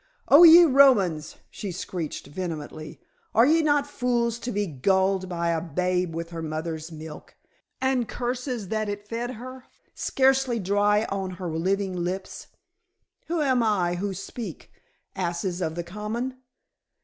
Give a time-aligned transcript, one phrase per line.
[0.29, 2.99] "Oh, ye Romans," she screeched vehemently,
[3.35, 7.35] "are ye not fools to be gulled by a babe with her mother's milk
[7.79, 12.47] and curses that it fed her scarcely dry on her living lips?
[13.27, 14.71] Who am I who speak,
[15.15, 16.37] asses of the common?